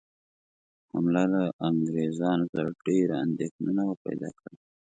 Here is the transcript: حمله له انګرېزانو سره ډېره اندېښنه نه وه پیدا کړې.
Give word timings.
حمله 0.91 1.23
له 1.33 1.43
انګرېزانو 1.69 2.45
سره 2.53 2.69
ډېره 2.85 3.15
اندېښنه 3.25 3.69
نه 3.77 3.83
وه 3.87 3.95
پیدا 4.05 4.29
کړې. 4.39 4.55